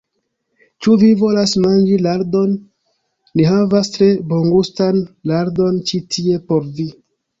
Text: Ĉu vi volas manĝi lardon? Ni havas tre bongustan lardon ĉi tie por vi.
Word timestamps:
Ĉu 0.85 0.95
vi 1.01 1.09
volas 1.23 1.51
manĝi 1.65 1.99
lardon? 2.07 2.55
Ni 3.41 3.45
havas 3.49 3.93
tre 3.99 4.07
bongustan 4.33 4.99
lardon 5.33 5.81
ĉi 5.91 6.01
tie 6.17 6.41
por 6.51 6.67
vi. 6.81 6.89